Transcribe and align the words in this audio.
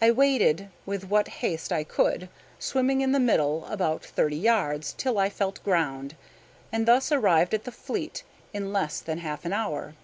I 0.00 0.12
waded 0.12 0.68
with 0.86 1.08
what 1.08 1.26
haste 1.42 1.72
I 1.72 1.82
could, 1.82 2.28
swimming 2.60 3.00
in 3.00 3.10
the 3.10 3.18
middle 3.18 3.66
about 3.66 4.04
thirty 4.04 4.36
yards, 4.36 4.92
till 4.96 5.18
I 5.18 5.28
felt 5.28 5.60
ground, 5.64 6.14
and 6.70 6.86
thus 6.86 7.10
arrived 7.10 7.52
at 7.52 7.64
the 7.64 7.72
fleet 7.72 8.22
in 8.52 8.72
less 8.72 9.00
than 9.00 9.18
half 9.18 9.44
an 9.44 9.52
hour. 9.52 9.96